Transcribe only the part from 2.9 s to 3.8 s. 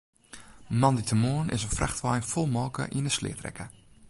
yn 'e sleat rekke.